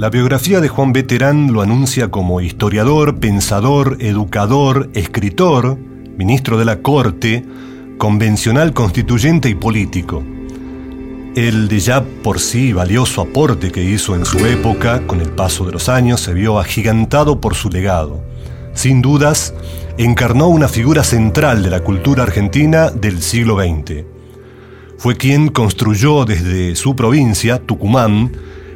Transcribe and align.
La 0.00 0.08
biografía 0.08 0.62
de 0.62 0.68
Juan 0.68 0.94
Veterán 0.94 1.52
lo 1.52 1.60
anuncia 1.60 2.10
como 2.10 2.40
historiador, 2.40 3.20
pensador, 3.20 3.98
educador, 4.00 4.88
escritor, 4.94 5.76
ministro 6.16 6.56
de 6.56 6.64
la 6.64 6.80
Corte, 6.80 7.44
convencional 7.98 8.72
constituyente 8.72 9.50
y 9.50 9.54
político. 9.54 10.24
El 11.36 11.68
de 11.68 11.80
ya 11.80 12.02
por 12.02 12.40
sí 12.40 12.72
valioso 12.72 13.20
aporte 13.20 13.70
que 13.70 13.84
hizo 13.84 14.14
en 14.14 14.24
su 14.24 14.38
época, 14.46 15.06
con 15.06 15.20
el 15.20 15.32
paso 15.32 15.66
de 15.66 15.72
los 15.72 15.90
años, 15.90 16.22
se 16.22 16.32
vio 16.32 16.58
agigantado 16.58 17.38
por 17.38 17.54
su 17.54 17.68
legado. 17.68 18.22
Sin 18.72 19.02
dudas, 19.02 19.52
encarnó 19.98 20.48
una 20.48 20.68
figura 20.68 21.04
central 21.04 21.62
de 21.62 21.68
la 21.68 21.80
cultura 21.80 22.22
argentina 22.22 22.88
del 22.88 23.20
siglo 23.20 23.58
XX. 23.58 24.04
Fue 24.96 25.18
quien 25.18 25.48
construyó 25.48 26.24
desde 26.24 26.74
su 26.74 26.96
provincia, 26.96 27.58
Tucumán, 27.58 28.32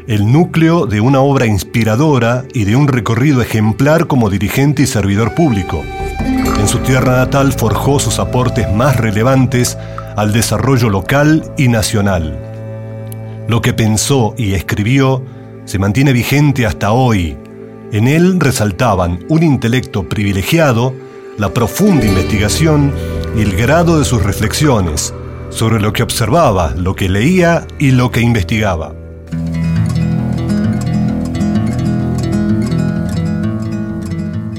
el 0.06 0.30
núcleo 0.30 0.86
de 0.86 1.00
una 1.00 1.20
obra 1.20 1.46
inspiradora 1.46 2.44
y 2.52 2.64
de 2.64 2.76
un 2.76 2.88
recorrido 2.88 3.40
ejemplar 3.40 4.06
como 4.06 4.28
dirigente 4.28 4.82
y 4.82 4.86
servidor 4.86 5.34
público. 5.34 5.82
En 6.60 6.68
su 6.68 6.78
tierra 6.78 7.16
natal 7.16 7.52
forjó 7.52 7.98
sus 7.98 8.18
aportes 8.18 8.70
más 8.72 8.96
relevantes 8.96 9.78
al 10.16 10.32
desarrollo 10.32 10.90
local 10.90 11.50
y 11.56 11.68
nacional. 11.68 12.38
Lo 13.48 13.60
que 13.60 13.72
pensó 13.72 14.34
y 14.36 14.52
escribió 14.52 15.22
se 15.64 15.78
mantiene 15.78 16.12
vigente 16.12 16.66
hasta 16.66 16.92
hoy. 16.92 17.36
En 17.92 18.06
él 18.06 18.40
resaltaban 18.40 19.24
un 19.28 19.42
intelecto 19.42 20.08
privilegiado, 20.08 20.94
la 21.38 21.52
profunda 21.52 22.04
investigación 22.04 22.92
y 23.36 23.42
el 23.42 23.56
grado 23.56 23.98
de 23.98 24.04
sus 24.04 24.22
reflexiones 24.22 25.14
sobre 25.48 25.80
lo 25.80 25.92
que 25.92 26.02
observaba, 26.02 26.74
lo 26.76 26.94
que 26.94 27.08
leía 27.08 27.66
y 27.78 27.92
lo 27.92 28.10
que 28.10 28.20
investigaba. 28.20 29.03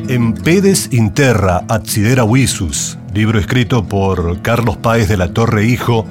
En 0.07 0.33
Pedes 0.33 0.89
Interra 0.91 1.63
Adsidera 1.67 2.25
Visus, 2.25 2.99
libro 3.15 3.39
escrito 3.39 3.85
por 3.85 4.39
Carlos 4.43 4.77
Páez 4.77 5.09
de 5.09 5.17
la 5.17 5.33
Torre 5.33 5.65
Hijo, 5.65 6.05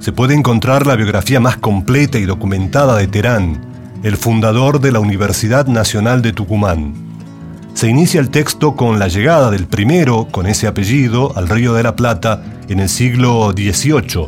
se 0.00 0.10
puede 0.10 0.34
encontrar 0.34 0.88
la 0.88 0.96
biografía 0.96 1.38
más 1.38 1.56
completa 1.56 2.18
y 2.18 2.24
documentada 2.24 2.96
de 2.96 3.06
Terán, 3.06 3.60
el 4.02 4.16
fundador 4.16 4.80
de 4.80 4.90
la 4.90 4.98
Universidad 4.98 5.68
Nacional 5.68 6.20
de 6.20 6.32
Tucumán. 6.32 6.94
Se 7.74 7.88
inicia 7.88 8.20
el 8.20 8.30
texto 8.30 8.74
con 8.74 8.98
la 8.98 9.06
llegada 9.06 9.52
del 9.52 9.68
primero, 9.68 10.26
con 10.32 10.48
ese 10.48 10.66
apellido, 10.66 11.32
al 11.36 11.48
Río 11.48 11.74
de 11.74 11.84
la 11.84 11.94
Plata 11.94 12.42
en 12.68 12.80
el 12.80 12.88
siglo 12.88 13.52
XVIII 13.52 14.26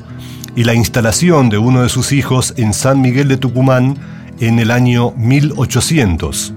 y 0.55 0.63
la 0.63 0.75
instalación 0.75 1.49
de 1.49 1.59
uno 1.59 1.83
de 1.83 1.89
sus 1.89 2.13
hijos 2.13 2.55
en 2.57 2.73
San 2.73 3.01
Miguel 3.01 3.27
de 3.27 3.39
Tucumán 3.39 3.97
en 4.39 4.61
el 4.61 4.71
año 4.71 5.11
1800. 5.17 6.55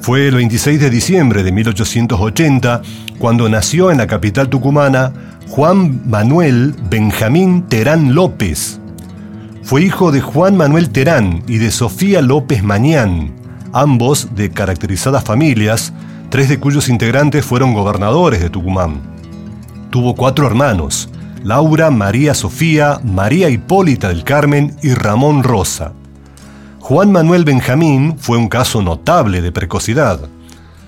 Fue 0.00 0.28
el 0.28 0.36
26 0.36 0.80
de 0.80 0.90
diciembre 0.90 1.42
de 1.42 1.52
1880 1.52 2.82
cuando 3.18 3.48
nació 3.48 3.90
en 3.90 3.98
la 3.98 4.06
capital 4.06 4.48
tucumana 4.48 5.12
Juan 5.48 6.02
Manuel 6.08 6.74
Benjamín 6.88 7.62
Terán 7.68 8.14
López. 8.14 8.80
Fue 9.62 9.82
hijo 9.82 10.12
de 10.12 10.20
Juan 10.20 10.56
Manuel 10.56 10.90
Terán 10.90 11.42
y 11.46 11.58
de 11.58 11.70
Sofía 11.70 12.22
López 12.22 12.62
Mañán, 12.62 13.32
ambos 13.72 14.34
de 14.34 14.50
caracterizadas 14.50 15.24
familias, 15.24 15.92
tres 16.30 16.48
de 16.48 16.58
cuyos 16.58 16.88
integrantes 16.88 17.44
fueron 17.44 17.74
gobernadores 17.74 18.40
de 18.40 18.50
Tucumán. 18.50 19.02
Tuvo 19.90 20.14
cuatro 20.14 20.46
hermanos, 20.46 21.10
Laura, 21.44 21.90
María 21.90 22.34
Sofía, 22.34 23.00
María 23.04 23.50
Hipólita 23.50 24.08
del 24.08 24.24
Carmen 24.24 24.76
y 24.82 24.94
Ramón 24.94 25.42
Rosa. 25.42 25.92
Juan 26.88 27.12
Manuel 27.12 27.44
Benjamín 27.44 28.16
fue 28.18 28.38
un 28.38 28.48
caso 28.48 28.80
notable 28.80 29.42
de 29.42 29.52
precocidad. 29.52 30.20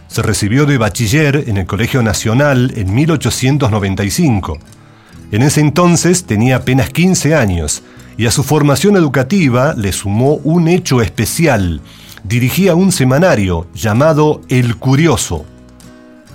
Se 0.09 0.23
recibió 0.23 0.65
de 0.65 0.79
bachiller 0.79 1.45
en 1.47 1.59
el 1.59 1.67
Colegio 1.67 2.03
Nacional 2.03 2.73
en 2.75 2.95
1895. 2.95 4.57
En 5.31 5.43
ese 5.43 5.61
entonces 5.61 6.25
tenía 6.25 6.57
apenas 6.57 6.89
15 6.89 7.35
años 7.35 7.83
y 8.17 8.25
a 8.25 8.31
su 8.31 8.43
formación 8.45 8.97
educativa 8.97 9.75
le 9.77 9.93
sumó 9.93 10.37
un 10.37 10.69
hecho 10.69 11.03
especial. 11.03 11.83
Dirigía 12.25 12.75
un 12.75 12.93
semanario 12.93 13.67
llamado 13.75 14.41
El 14.49 14.77
Curioso. 14.77 15.45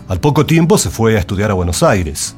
Al 0.07 0.19
poco 0.19 0.45
tiempo 0.45 0.77
se 0.77 0.91
fue 0.91 1.15
a 1.15 1.19
estudiar 1.19 1.49
a 1.49 1.55
Buenos 1.55 1.81
Aires. 1.81 2.35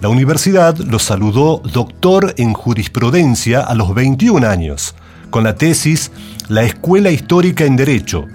La 0.00 0.08
universidad 0.08 0.78
lo 0.78 0.98
saludó 0.98 1.58
doctor 1.58 2.32
en 2.38 2.54
jurisprudencia 2.54 3.60
a 3.60 3.74
los 3.74 3.94
21 3.94 4.48
años 4.48 4.94
con 5.30 5.44
la 5.44 5.54
tesis 5.54 6.10
La 6.50 6.64
Escuela 6.64 7.12
Histórica 7.12 7.64
en 7.64 7.76
Derecho. 7.76 8.26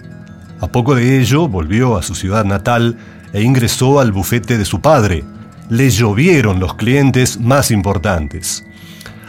A 0.61 0.67
poco 0.67 0.95
de 0.95 1.19
ello 1.19 1.49
volvió 1.49 1.97
a 1.97 2.01
su 2.01 2.15
ciudad 2.15 2.45
natal 2.45 2.95
e 3.33 3.41
ingresó 3.41 3.99
al 3.99 4.13
bufete 4.13 4.57
de 4.57 4.63
su 4.63 4.79
padre. 4.79 5.25
Le 5.67 5.89
llovieron 5.89 6.61
los 6.61 6.75
clientes 6.75 7.41
más 7.41 7.71
importantes. 7.71 8.63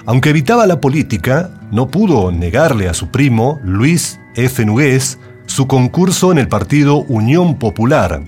Aunque 0.05 0.31
evitaba 0.31 0.69
la 0.69 0.81
política, 0.81 1.51
no 1.73 1.89
pudo 1.89 2.31
negarle 2.31 2.89
a 2.89 2.95
su 2.95 3.09
primo, 3.09 3.59
Luis 3.65 4.21
F. 4.37 4.65
Nugués, 4.65 5.19
su 5.47 5.67
concurso 5.67 6.31
en 6.31 6.39
el 6.39 6.47
partido 6.47 6.99
Unión 6.99 7.59
Popular. 7.59 8.23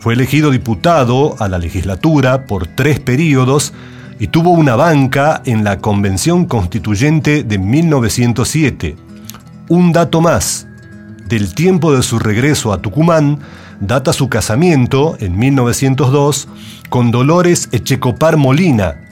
Fue 0.00 0.12
elegido 0.12 0.50
diputado 0.50 1.34
a 1.38 1.48
la 1.48 1.56
legislatura 1.56 2.44
por 2.44 2.66
tres 2.66 3.00
periodos 3.00 3.72
y 4.18 4.26
tuvo 4.26 4.50
una 4.50 4.76
banca 4.76 5.40
en 5.46 5.64
la 5.64 5.78
Convención 5.78 6.44
Constituyente 6.44 7.42
de 7.42 7.56
1907. 7.56 9.07
Un 9.68 9.92
dato 9.92 10.22
más, 10.22 10.66
del 11.26 11.54
tiempo 11.54 11.94
de 11.94 12.02
su 12.02 12.18
regreso 12.18 12.72
a 12.72 12.80
Tucumán, 12.80 13.40
data 13.80 14.14
su 14.14 14.30
casamiento, 14.30 15.18
en 15.20 15.38
1902, 15.38 16.48
con 16.88 17.10
Dolores 17.10 17.68
Echecopar 17.72 18.38
Molina. 18.38 19.02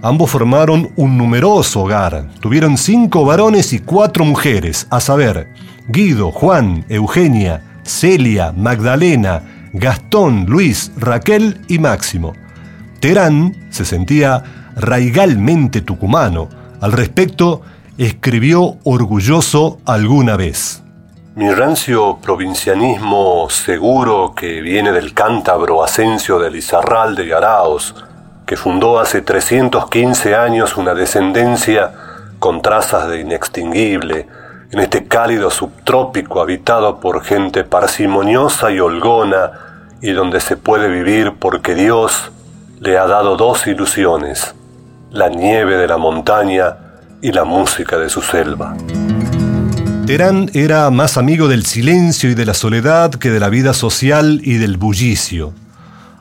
Ambos 0.00 0.30
formaron 0.30 0.90
un 0.96 1.18
numeroso 1.18 1.82
hogar. 1.82 2.28
Tuvieron 2.40 2.78
cinco 2.78 3.26
varones 3.26 3.74
y 3.74 3.80
cuatro 3.80 4.24
mujeres, 4.24 4.86
a 4.88 5.00
saber, 5.00 5.52
Guido, 5.88 6.32
Juan, 6.32 6.86
Eugenia, 6.88 7.80
Celia, 7.82 8.52
Magdalena, 8.52 9.68
Gastón, 9.74 10.46
Luis, 10.46 10.92
Raquel 10.96 11.60
y 11.68 11.78
Máximo. 11.78 12.32
Terán 13.00 13.54
se 13.68 13.84
sentía 13.84 14.42
raigalmente 14.76 15.82
tucumano. 15.82 16.48
Al 16.80 16.92
respecto, 16.92 17.60
escribió 17.98 18.76
orgulloso 18.84 19.78
alguna 19.86 20.36
vez. 20.36 20.82
Mi 21.34 21.50
rancio 21.50 22.18
provincianismo 22.18 23.48
seguro 23.50 24.34
que 24.34 24.60
viene 24.60 24.92
del 24.92 25.14
cántabro 25.14 25.82
Asensio 25.82 26.38
de 26.38 26.50
Lizarralde 26.50 27.26
y 27.26 27.32
Araos, 27.32 27.94
que 28.46 28.56
fundó 28.56 28.98
hace 28.98 29.22
315 29.22 30.34
años 30.34 30.76
una 30.76 30.94
descendencia 30.94 31.92
con 32.38 32.62
trazas 32.62 33.08
de 33.08 33.20
inextinguible, 33.20 34.26
en 34.70 34.80
este 34.80 35.06
cálido 35.06 35.50
subtrópico 35.50 36.40
habitado 36.40 37.00
por 37.00 37.22
gente 37.22 37.64
parsimoniosa 37.64 38.70
y 38.70 38.80
holgona, 38.80 39.52
y 40.02 40.12
donde 40.12 40.40
se 40.40 40.56
puede 40.56 40.88
vivir 40.88 41.34
porque 41.38 41.74
Dios 41.74 42.30
le 42.80 42.98
ha 42.98 43.06
dado 43.06 43.36
dos 43.36 43.66
ilusiones, 43.66 44.54
la 45.10 45.28
nieve 45.28 45.76
de 45.76 45.88
la 45.88 45.96
montaña 45.96 46.76
y 47.26 47.32
la 47.32 47.42
música 47.42 47.98
de 47.98 48.08
su 48.08 48.22
selva. 48.22 48.76
Terán 50.06 50.48
era 50.54 50.88
más 50.90 51.16
amigo 51.16 51.48
del 51.48 51.66
silencio 51.66 52.30
y 52.30 52.34
de 52.36 52.46
la 52.46 52.54
soledad 52.54 53.10
que 53.10 53.30
de 53.30 53.40
la 53.40 53.48
vida 53.48 53.74
social 53.74 54.40
y 54.44 54.58
del 54.58 54.76
bullicio. 54.76 55.52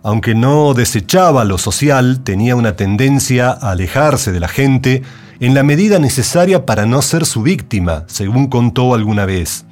Aunque 0.01 0.33
no 0.33 0.73
desechaba 0.73 1.43
lo 1.43 1.59
social, 1.59 2.21
tenía 2.23 2.55
una 2.55 2.75
tendencia 2.75 3.51
a 3.51 3.69
alejarse 3.69 4.31
de 4.31 4.39
la 4.39 4.47
gente 4.47 5.03
en 5.39 5.53
la 5.53 5.61
medida 5.61 5.99
necesaria 5.99 6.65
para 6.65 6.87
no 6.87 7.03
ser 7.03 7.27
su 7.27 7.43
víctima, 7.43 8.05
según 8.07 8.47
contó 8.47 8.95
alguna 8.95 9.27
vez. 9.27 9.63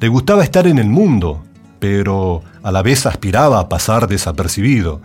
Le 0.00 0.08
gustaba 0.08 0.42
estar 0.42 0.66
en 0.66 0.80
el 0.80 0.88
mundo, 0.88 1.44
pero 1.78 2.42
a 2.64 2.72
la 2.72 2.82
vez 2.82 3.06
aspiraba 3.06 3.60
a 3.60 3.68
pasar 3.68 4.08
desapercibido. 4.08 5.00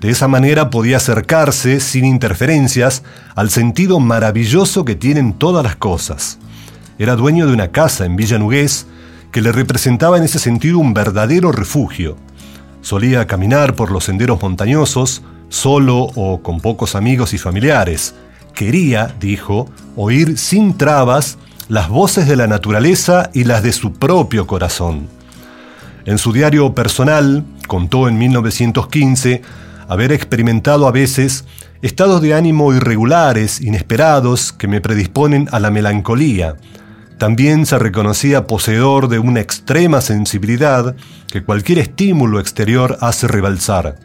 De 0.00 0.10
esa 0.10 0.28
manera 0.28 0.70
podía 0.70 0.98
acercarse, 0.98 1.80
sin 1.80 2.04
interferencias, 2.04 3.02
al 3.34 3.50
sentido 3.50 4.00
maravilloso 4.00 4.84
que 4.84 4.94
tienen 4.94 5.32
todas 5.32 5.64
las 5.64 5.76
cosas. 5.76 6.38
Era 6.98 7.16
dueño 7.16 7.46
de 7.46 7.52
una 7.52 7.68
casa 7.68 8.04
en 8.04 8.16
Villa 8.16 8.38
Nugués 8.38 8.86
que 9.32 9.40
le 9.40 9.50
representaba 9.50 10.16
en 10.16 10.24
ese 10.24 10.38
sentido 10.38 10.78
un 10.78 10.94
verdadero 10.94 11.50
refugio. 11.50 12.16
Solía 12.82 13.26
caminar 13.26 13.74
por 13.74 13.90
los 13.90 14.04
senderos 14.04 14.40
montañosos, 14.40 15.22
solo 15.48 16.10
o 16.14 16.40
con 16.42 16.60
pocos 16.60 16.94
amigos 16.94 17.34
y 17.34 17.38
familiares. 17.38 18.14
Quería, 18.54 19.14
dijo, 19.18 19.68
oír 19.96 20.38
sin 20.38 20.76
trabas 20.76 21.38
las 21.68 21.88
voces 21.88 22.28
de 22.28 22.36
la 22.36 22.46
naturaleza 22.46 23.30
y 23.32 23.44
las 23.44 23.62
de 23.62 23.72
su 23.72 23.92
propio 23.94 24.46
corazón. 24.46 25.08
En 26.04 26.18
su 26.18 26.32
diario 26.32 26.74
personal, 26.74 27.44
contó 27.66 28.08
en 28.08 28.18
1915, 28.18 29.42
haber 29.88 30.12
experimentado 30.12 30.86
a 30.86 30.92
veces 30.92 31.44
estados 31.82 32.22
de 32.22 32.34
ánimo 32.34 32.72
irregulares, 32.72 33.60
inesperados, 33.60 34.52
que 34.52 34.68
me 34.68 34.80
predisponen 34.80 35.48
a 35.52 35.60
la 35.60 35.70
melancolía. 35.70 36.56
También 37.18 37.66
se 37.66 37.78
reconocía 37.78 38.46
poseedor 38.46 39.08
de 39.08 39.18
una 39.18 39.40
extrema 39.40 40.00
sensibilidad 40.00 40.96
que 41.30 41.44
cualquier 41.44 41.78
estímulo 41.78 42.40
exterior 42.40 42.98
hace 43.00 43.28
rebalsar. 43.28 43.96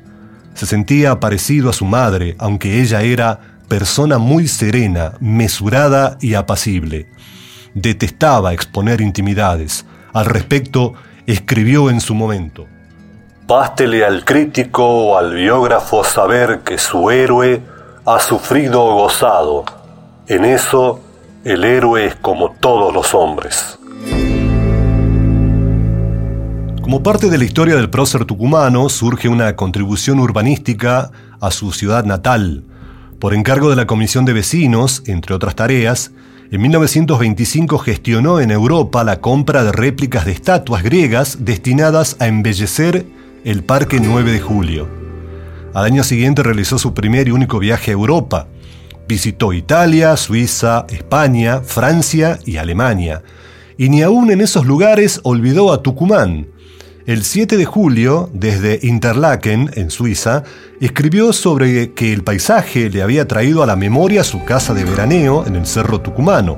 Se 0.54 0.66
sentía 0.66 1.20
parecido 1.20 1.70
a 1.70 1.74
su 1.74 1.86
madre, 1.86 2.36
aunque 2.38 2.82
ella 2.82 3.02
era 3.02 3.40
persona 3.68 4.18
muy 4.18 4.48
serena, 4.48 5.14
mesurada 5.20 6.18
y 6.20 6.34
apacible. 6.34 7.08
Detestaba 7.74 8.54
exponer 8.54 9.00
intimidades. 9.00 9.86
Al 10.12 10.26
respecto, 10.26 10.96
escribió 11.28 11.90
en 11.90 12.02
su 12.02 12.16
momento. 12.16 12.68
Bástele 13.50 14.06
al 14.06 14.26
crítico 14.26 14.86
o 14.86 15.18
al 15.18 15.34
biógrafo 15.34 16.04
saber 16.04 16.60
que 16.60 16.78
su 16.78 17.10
héroe 17.10 17.60
ha 18.06 18.20
sufrido 18.20 18.84
o 18.84 18.94
gozado. 18.94 19.66
En 20.28 20.46
eso, 20.46 21.00
el 21.44 21.64
héroe 21.64 22.06
es 22.06 22.16
como 22.18 22.52
todos 22.60 22.94
los 22.94 23.16
hombres. 23.16 23.80
Como 26.84 27.02
parte 27.02 27.32
de 27.32 27.40
la 27.40 27.44
historia 27.44 27.76
del 27.76 27.90
prócer 27.90 28.26
tucumano, 28.26 28.88
surge 28.88 29.28
una 29.28 29.56
contribución 29.56 30.20
urbanística 30.20 31.10
a 31.42 31.50
su 31.50 31.72
ciudad 31.72 32.06
natal. 32.06 32.66
Por 33.18 33.34
encargo 33.34 33.72
de 33.72 33.78
la 33.78 33.88
Comisión 33.88 34.26
de 34.26 34.34
Vecinos, 34.34 35.02
entre 35.08 35.34
otras 35.34 35.56
tareas, 35.56 36.12
en 36.52 36.62
1925 36.62 37.80
gestionó 37.80 38.42
en 38.42 38.52
Europa 38.52 39.04
la 39.04 39.22
compra 39.22 39.64
de 39.64 39.72
réplicas 39.72 40.26
de 40.26 40.34
estatuas 40.34 40.84
griegas 40.84 41.46
destinadas 41.46 42.16
a 42.20 42.28
embellecer 42.28 43.18
el 43.46 43.64
Parque 43.64 44.00
9 44.02 44.32
de 44.32 44.40
Julio. 44.40 44.88
Al 45.74 45.86
año 45.86 46.04
siguiente 46.04 46.44
realizó 46.44 46.78
su 46.78 46.94
primer 46.94 47.28
y 47.28 47.32
único 47.32 47.60
viaje 47.60 47.92
a 47.92 47.94
Europa. 47.94 48.48
Visitó 49.08 49.54
Italia, 49.54 50.18
Suiza, 50.18 50.86
España, 50.90 51.62
Francia 51.62 52.40
y 52.46 52.58
Alemania. 52.58 53.24
Y 53.78 53.90
ni 53.90 54.02
aún 54.02 54.32
en 54.32 54.42
esos 54.42 54.66
lugares 54.66 55.22
olvidó 55.24 55.72
a 55.72 55.82
Tucumán. 55.82 56.48
El 57.06 57.24
7 57.24 57.58
de 57.58 57.66
julio, 57.66 58.30
desde 58.34 58.80
Interlaken, 58.84 59.72
en 59.76 59.90
Suiza, 59.90 60.44
escribió 60.80 61.34
sobre 61.34 61.94
que 61.94 62.14
el 62.14 62.24
paisaje 62.24 62.90
le 62.90 63.02
había 63.02 63.28
traído 63.28 63.64
a 63.64 63.66
la 63.66 63.76
memoria 63.76 64.24
su 64.24 64.44
casa 64.44 64.74
de 64.74 64.84
veraneo 64.84 65.46
en 65.48 65.56
el 65.56 65.66
Cerro 65.66 66.02
Tucumano 66.02 66.58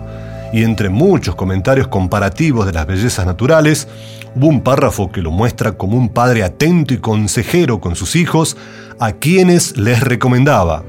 y 0.52 0.64
entre 0.64 0.90
muchos 0.90 1.36
comentarios 1.36 1.88
comparativos 1.88 2.66
de 2.66 2.74
las 2.74 2.86
bellezas 2.86 3.26
naturales, 3.26 3.88
hubo 4.36 4.48
un 4.48 4.62
párrafo 4.62 5.12
que 5.12 5.22
lo 5.22 5.32
muestra 5.32 5.74
como 5.74 5.98
un 5.98 6.10
padre 6.10 6.44
atento 6.44 6.94
y 6.94 6.98
consejero 6.98 7.80
con 7.80 7.96
sus 7.96 8.16
hijos, 8.16 8.58
a 9.00 9.14
quienes 9.14 9.78
les 9.78 10.02
recomendaba. 10.02 10.84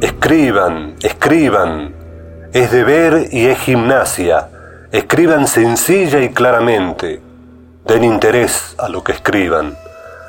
Escriban, 0.00 0.94
escriban. 1.02 1.94
Es 2.52 2.70
deber 2.70 3.28
y 3.30 3.46
es 3.46 3.58
gimnasia. 3.58 4.48
Escriban 4.90 5.46
sencilla 5.46 6.20
y 6.20 6.30
claramente. 6.30 7.20
Den 7.86 8.04
interés 8.04 8.74
a 8.78 8.88
lo 8.88 9.04
que 9.04 9.12
escriban. 9.12 9.76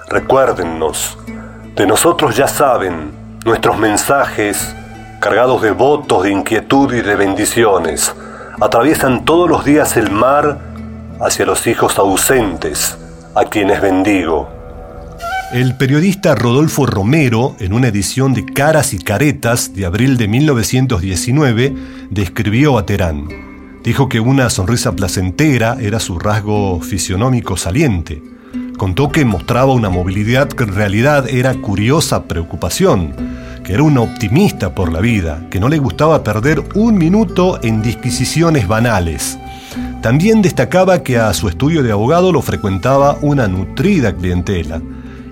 Recuérdennos. 0.09 1.17
De 1.75 1.87
nosotros 1.87 2.35
ya 2.35 2.47
saben 2.47 3.11
nuestros 3.45 3.77
mensajes, 3.77 4.75
cargados 5.19 5.61
de 5.61 5.71
votos, 5.71 6.23
de 6.23 6.31
inquietud 6.31 6.93
y 6.93 7.01
de 7.01 7.15
bendiciones, 7.15 8.13
atraviesan 8.61 9.25
todos 9.25 9.49
los 9.49 9.65
días 9.65 9.97
el 9.97 10.11
mar 10.11 10.72
hacia 11.23 11.45
los 11.45 11.65
hijos 11.67 11.97
ausentes, 11.97 12.97
a 13.33 13.45
quienes 13.45 13.81
bendigo. 13.81 14.49
El 15.53 15.77
periodista 15.77 16.35
Rodolfo 16.35 16.85
Romero, 16.85 17.55
en 17.59 17.73
una 17.73 17.87
edición 17.87 18.33
de 18.33 18.45
Caras 18.45 18.93
y 18.93 18.99
Caretas 18.99 19.73
de 19.73 19.85
abril 19.85 20.17
de 20.17 20.27
1919, 20.27 21.75
describió 22.09 22.77
a 22.77 22.85
Terán. 22.85 23.27
Dijo 23.83 24.09
que 24.09 24.19
una 24.19 24.49
sonrisa 24.49 24.93
placentera 24.93 25.77
era 25.79 25.99
su 25.99 26.19
rasgo 26.19 26.81
fisionómico 26.81 27.55
saliente. 27.55 28.21
Contó 28.77 29.09
que 29.09 29.25
mostraba 29.25 29.73
una 29.73 29.89
movilidad 29.89 30.49
que 30.49 30.63
en 30.63 30.73
realidad 30.73 31.29
era 31.29 31.53
curiosa 31.53 32.23
preocupación 32.23 33.43
que 33.63 33.73
era 33.73 33.83
un 33.83 33.97
optimista 33.97 34.75
por 34.75 34.91
la 34.91 34.99
vida, 34.99 35.47
que 35.49 35.59
no 35.59 35.69
le 35.69 35.77
gustaba 35.77 36.23
perder 36.23 36.61
un 36.75 36.97
minuto 36.97 37.59
en 37.63 37.81
disquisiciones 37.81 38.67
banales. 38.67 39.39
También 40.03 40.43
destacaba 40.43 41.01
que 41.01 41.17
a 41.17 41.33
su 41.33 41.47
estudio 41.47 41.81
de 41.81 41.91
abogado 41.91 42.31
lo 42.31 42.43
frecuentaba 42.43 43.17
una 43.21 43.47
nutrida 43.47 44.15
clientela 44.15 44.79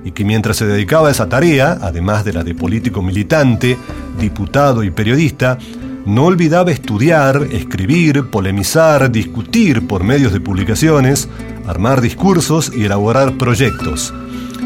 y 0.04 0.12
que 0.12 0.26
mientras 0.26 0.58
se 0.58 0.66
dedicaba 0.66 1.10
a 1.10 1.12
esa 1.12 1.30
tarea, 1.30 1.78
además 1.80 2.26
de 2.26 2.34
la 2.34 2.44
de 2.44 2.56
político 2.56 3.04
militante, 3.04 3.78
diputado 4.20 4.84
y 4.84 4.90
periodista, 4.90 5.60
no 6.08 6.26
olvidaba 6.26 6.72
estudiar, 6.72 7.48
escribir, 7.52 8.32
polemizar, 8.32 9.12
discutir 9.12 9.86
por 9.86 10.04
medios 10.04 10.34
de 10.34 10.42
publicaciones, 10.42 11.30
armar 11.68 12.02
discursos 12.02 12.72
y 12.76 12.86
elaborar 12.86 13.38
proyectos 13.38 14.12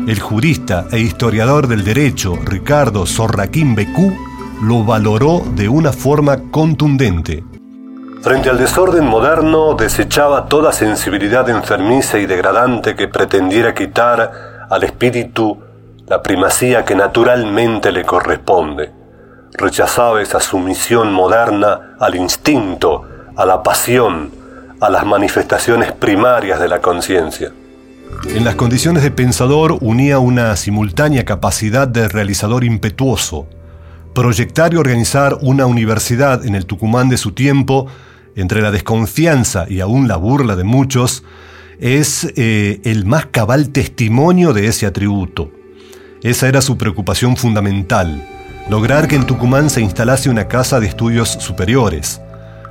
el 0.07 0.19
jurista 0.19 0.87
e 0.91 0.99
historiador 0.99 1.67
del 1.67 1.83
derecho 1.83 2.35
Ricardo 2.45 3.07
Sorraquín 3.07 3.73
Becú 3.73 4.13
lo 4.61 4.83
valoró 4.83 5.43
de 5.55 5.67
una 5.67 5.91
forma 5.91 6.37
contundente. 6.51 7.54
Frente 8.25 8.50
al 8.50 8.57
desorden 8.57 9.06
moderno, 9.06 9.75
desechaba 9.75 10.48
toda 10.48 10.72
sensibilidad 10.72 11.48
enfermiza 11.48 12.18
y 12.18 12.25
degradante 12.25 12.95
que 12.95 13.07
pretendiera 13.07 13.75
quitar 13.75 14.65
al 14.67 14.84
espíritu 14.84 15.60
la 16.08 16.24
primacía 16.24 16.84
que 16.84 16.96
naturalmente 16.96 17.91
le 17.91 18.03
corresponde. 18.03 18.91
Rechazaba 19.53 20.24
esa 20.24 20.39
sumisión 20.39 21.13
moderna 21.13 21.96
al 22.00 22.15
instinto, 22.15 23.03
a 23.36 23.46
la 23.46 23.62
pasión, 23.62 24.32
a 24.82 24.89
las 24.89 25.05
manifestaciones 25.05 25.91
primarias 25.91 26.60
de 26.60 26.67
la 26.67 26.82
conciencia. 26.82 27.51
En 28.27 28.44
las 28.44 28.55
condiciones 28.55 29.03
de 29.03 29.12
pensador 29.12 29.77
unía 29.82 30.17
una 30.17 30.55
simultánea 30.55 31.25
capacidad 31.25 31.88
de 31.88 32.08
realizador 32.08 32.63
impetuoso. 32.63 33.46
Proyectar 34.15 34.74
y 34.74 34.77
organizar 34.77 35.38
una 35.41 35.67
universidad 35.67 36.44
en 36.44 36.55
el 36.55 36.65
Tucumán 36.65 37.08
de 37.08 37.17
su 37.17 37.34
tiempo, 37.34 37.86
entre 38.36 38.62
la 38.62 38.72
desconfianza 38.72 39.65
y 39.70 39.80
aún 39.80 40.08
la 40.08 40.18
burla 40.18 40.56
de 40.56 40.63
muchos, 40.63 41.24
es 41.80 42.32
eh, 42.36 42.82
el 42.84 43.06
más 43.06 43.27
cabal 43.27 43.70
testimonio 43.70 44.54
de 44.54 44.68
ese 44.68 44.86
atributo. 44.86 45.51
Esa 46.22 46.48
era 46.48 46.62
su 46.62 46.77
preocupación 46.77 47.38
fundamental, 47.38 48.27
lograr 48.70 49.08
que 49.08 49.15
en 49.15 49.25
Tucumán 49.25 49.70
se 49.70 49.82
instalase 49.82 50.30
una 50.30 50.48
casa 50.48 50.80
de 50.80 50.88
estudios 50.88 51.30
superiores. 51.30 52.22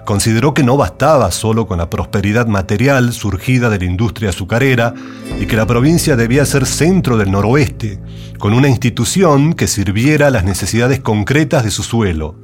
Consideró 0.04 0.52
que 0.52 0.62
no 0.62 0.76
bastaba 0.76 1.30
solo 1.30 1.66
con 1.66 1.78
la 1.78 1.88
prosperidad 1.88 2.46
material 2.46 3.12
surgida 3.12 3.70
de 3.70 3.78
la 3.78 3.84
industria 3.86 4.30
azucarera 4.30 4.92
y 5.40 5.46
que 5.46 5.56
la 5.56 5.66
provincia 5.66 6.14
debía 6.14 6.44
ser 6.44 6.66
centro 6.66 7.16
del 7.16 7.30
noroeste, 7.30 8.00
con 8.38 8.52
una 8.52 8.68
institución 8.68 9.54
que 9.54 9.66
sirviera 9.66 10.26
a 10.26 10.30
las 10.30 10.44
necesidades 10.44 11.00
concretas 11.00 11.64
de 11.64 11.70
su 11.70 11.82
suelo. 11.82 12.34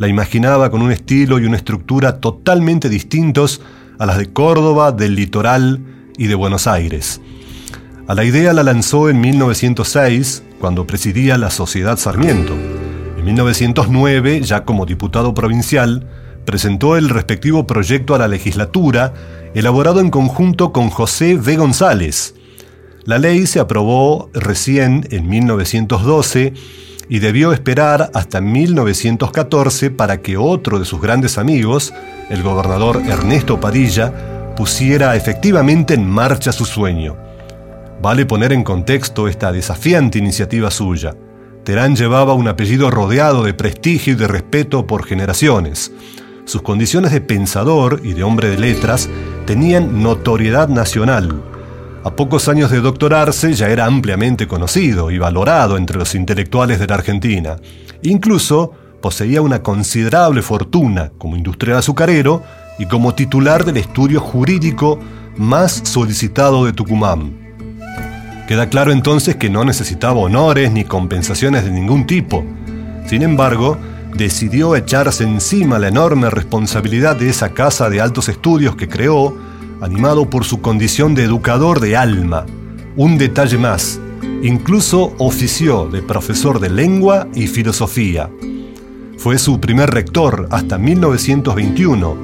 La 0.00 0.08
imaginaba 0.08 0.70
con 0.70 0.80
un 0.80 0.92
estilo 0.92 1.38
y 1.38 1.44
una 1.44 1.58
estructura 1.58 2.20
totalmente 2.20 2.88
distintos 2.88 3.60
a 3.98 4.06
las 4.06 4.16
de 4.16 4.32
Córdoba, 4.32 4.92
del 4.92 5.14
litoral 5.14 5.84
y 6.16 6.26
de 6.26 6.34
Buenos 6.34 6.66
Aires. 6.66 7.20
A 8.06 8.14
la 8.14 8.24
idea 8.24 8.54
la 8.54 8.62
lanzó 8.62 9.10
en 9.10 9.20
1906, 9.20 10.42
cuando 10.58 10.86
presidía 10.86 11.36
la 11.36 11.50
Sociedad 11.50 11.98
Sarmiento. 11.98 12.54
En 13.18 13.26
1909, 13.26 14.40
ya 14.40 14.64
como 14.64 14.86
diputado 14.86 15.34
provincial, 15.34 16.08
presentó 16.46 16.96
el 16.96 17.10
respectivo 17.10 17.66
proyecto 17.66 18.14
a 18.14 18.18
la 18.18 18.28
legislatura, 18.28 19.12
elaborado 19.52 20.00
en 20.00 20.08
conjunto 20.08 20.72
con 20.72 20.88
José 20.88 21.34
V. 21.34 21.56
González. 21.56 22.34
La 23.04 23.18
ley 23.18 23.46
se 23.46 23.60
aprobó 23.60 24.30
recién 24.32 25.06
en 25.10 25.28
1912 25.28 26.54
y 27.10 27.18
debió 27.18 27.52
esperar 27.52 28.10
hasta 28.14 28.40
1914 28.40 29.90
para 29.90 30.22
que 30.22 30.36
otro 30.36 30.78
de 30.78 30.84
sus 30.84 31.02
grandes 31.02 31.38
amigos, 31.38 31.92
el 32.30 32.44
gobernador 32.44 33.02
Ernesto 33.04 33.58
Padilla, 33.58 34.54
pusiera 34.56 35.16
efectivamente 35.16 35.94
en 35.94 36.08
marcha 36.08 36.52
su 36.52 36.64
sueño. 36.64 37.16
Vale 38.00 38.26
poner 38.26 38.52
en 38.52 38.62
contexto 38.62 39.26
esta 39.26 39.50
desafiante 39.50 40.18
iniciativa 40.18 40.70
suya. 40.70 41.16
Terán 41.64 41.96
llevaba 41.96 42.34
un 42.34 42.46
apellido 42.46 42.92
rodeado 42.92 43.42
de 43.42 43.54
prestigio 43.54 44.12
y 44.12 44.16
de 44.16 44.28
respeto 44.28 44.86
por 44.86 45.04
generaciones. 45.04 45.92
Sus 46.44 46.62
condiciones 46.62 47.10
de 47.10 47.20
pensador 47.20 48.00
y 48.04 48.12
de 48.12 48.22
hombre 48.22 48.50
de 48.50 48.58
letras 48.58 49.08
tenían 49.46 50.00
notoriedad 50.00 50.68
nacional. 50.68 51.42
A 52.02 52.10
pocos 52.16 52.48
años 52.48 52.70
de 52.70 52.80
doctorarse 52.80 53.52
ya 53.52 53.68
era 53.68 53.84
ampliamente 53.84 54.48
conocido 54.48 55.10
y 55.10 55.18
valorado 55.18 55.76
entre 55.76 55.98
los 55.98 56.14
intelectuales 56.14 56.78
de 56.78 56.86
la 56.86 56.94
Argentina. 56.94 57.56
Incluso 58.02 58.72
poseía 59.02 59.42
una 59.42 59.62
considerable 59.62 60.40
fortuna 60.40 61.12
como 61.18 61.36
industrial 61.36 61.76
azucarero 61.78 62.42
y 62.78 62.86
como 62.86 63.14
titular 63.14 63.66
del 63.66 63.76
estudio 63.76 64.18
jurídico 64.20 64.98
más 65.36 65.82
solicitado 65.84 66.64
de 66.64 66.72
Tucumán. 66.72 67.36
Queda 68.48 68.70
claro 68.70 68.92
entonces 68.92 69.36
que 69.36 69.50
no 69.50 69.66
necesitaba 69.66 70.20
honores 70.20 70.72
ni 70.72 70.84
compensaciones 70.84 71.64
de 71.64 71.70
ningún 71.70 72.06
tipo. 72.06 72.44
Sin 73.06 73.22
embargo, 73.22 73.76
decidió 74.16 74.74
echarse 74.74 75.24
encima 75.24 75.78
la 75.78 75.88
enorme 75.88 76.30
responsabilidad 76.30 77.16
de 77.16 77.28
esa 77.28 77.50
casa 77.50 77.90
de 77.90 78.00
altos 78.00 78.30
estudios 78.30 78.74
que 78.74 78.88
creó, 78.88 79.36
animado 79.80 80.28
por 80.28 80.44
su 80.44 80.60
condición 80.60 81.14
de 81.14 81.24
educador 81.24 81.80
de 81.80 81.96
alma. 81.96 82.46
Un 82.96 83.18
detalle 83.18 83.58
más, 83.58 84.00
incluso 84.42 85.14
ofició 85.18 85.86
de 85.86 86.02
profesor 86.02 86.60
de 86.60 86.70
lengua 86.70 87.28
y 87.34 87.46
filosofía. 87.46 88.30
Fue 89.18 89.38
su 89.38 89.60
primer 89.60 89.90
rector 89.90 90.48
hasta 90.50 90.78
1921, 90.78 92.16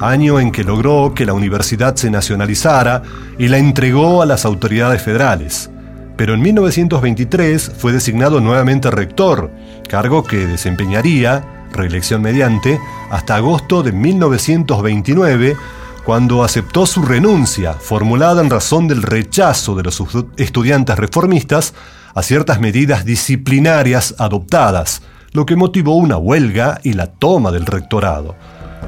año 0.00 0.40
en 0.40 0.50
que 0.50 0.64
logró 0.64 1.12
que 1.14 1.26
la 1.26 1.32
universidad 1.32 1.94
se 1.96 2.10
nacionalizara 2.10 3.02
y 3.38 3.48
la 3.48 3.58
entregó 3.58 4.22
a 4.22 4.26
las 4.26 4.44
autoridades 4.44 5.02
federales. 5.02 5.70
Pero 6.16 6.34
en 6.34 6.42
1923 6.42 7.72
fue 7.78 7.92
designado 7.92 8.40
nuevamente 8.40 8.90
rector, 8.90 9.50
cargo 9.88 10.22
que 10.22 10.46
desempeñaría, 10.46 11.66
reelección 11.72 12.20
mediante, 12.20 12.80
hasta 13.10 13.36
agosto 13.36 13.82
de 13.82 13.92
1929, 13.92 15.56
cuando 16.04 16.42
aceptó 16.42 16.86
su 16.86 17.02
renuncia, 17.02 17.74
formulada 17.74 18.42
en 18.42 18.50
razón 18.50 18.88
del 18.88 19.02
rechazo 19.02 19.74
de 19.74 19.82
los 19.82 20.02
estudiantes 20.36 20.98
reformistas 20.98 21.74
a 22.14 22.22
ciertas 22.22 22.60
medidas 22.60 23.04
disciplinarias 23.04 24.14
adoptadas, 24.18 25.02
lo 25.32 25.46
que 25.46 25.56
motivó 25.56 25.94
una 25.96 26.16
huelga 26.16 26.80
y 26.82 26.94
la 26.94 27.06
toma 27.06 27.52
del 27.52 27.66
rectorado. 27.66 28.34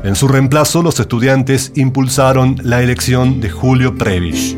En 0.02 0.16
su 0.16 0.26
reemplazo, 0.26 0.82
los 0.82 0.98
estudiantes 0.98 1.72
impulsaron 1.76 2.56
la 2.62 2.82
elección 2.82 3.40
de 3.40 3.50
Julio 3.50 3.96
Prebisch. 3.96 4.56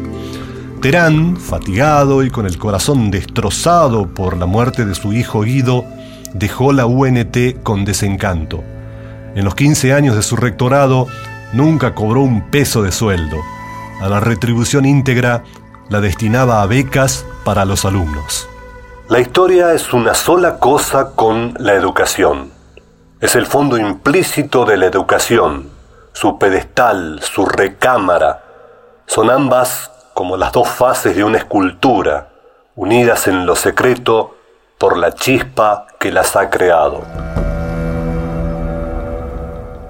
Terán, 0.80 1.36
fatigado 1.36 2.22
y 2.22 2.30
con 2.30 2.46
el 2.46 2.56
corazón 2.56 3.10
destrozado 3.10 4.06
por 4.06 4.36
la 4.36 4.46
muerte 4.46 4.86
de 4.86 4.94
su 4.94 5.12
hijo 5.12 5.42
Guido, 5.42 5.84
dejó 6.34 6.72
la 6.72 6.86
UNT 6.86 7.62
con 7.62 7.84
desencanto. 7.84 8.62
En 9.34 9.44
los 9.44 9.54
15 9.54 9.92
años 9.92 10.14
de 10.16 10.22
su 10.22 10.36
rectorado, 10.36 11.08
nunca 11.54 11.94
cobró 11.94 12.20
un 12.20 12.50
peso 12.50 12.82
de 12.82 12.92
sueldo. 12.92 13.36
A 14.00 14.08
la 14.08 14.20
retribución 14.20 14.84
íntegra 14.84 15.44
la 15.88 16.00
destinaba 16.00 16.62
a 16.62 16.66
becas 16.66 17.24
para 17.44 17.64
los 17.64 17.84
alumnos. 17.84 18.48
La 19.08 19.20
historia 19.20 19.72
es 19.72 19.92
una 19.92 20.14
sola 20.14 20.58
cosa 20.58 21.12
con 21.14 21.54
la 21.58 21.74
educación. 21.74 22.50
Es 23.20 23.36
el 23.36 23.46
fondo 23.46 23.78
implícito 23.78 24.64
de 24.64 24.76
la 24.76 24.86
educación, 24.86 25.70
su 26.12 26.38
pedestal, 26.38 27.20
su 27.22 27.46
recámara. 27.46 28.42
Son 29.06 29.30
ambas 29.30 29.90
como 30.14 30.36
las 30.36 30.52
dos 30.52 30.68
fases 30.68 31.14
de 31.14 31.22
una 31.22 31.38
escultura, 31.38 32.30
unidas 32.74 33.28
en 33.28 33.46
lo 33.46 33.56
secreto 33.56 34.36
por 34.78 34.96
la 34.96 35.12
chispa 35.12 35.86
que 36.00 36.10
las 36.10 36.34
ha 36.34 36.50
creado. 36.50 37.33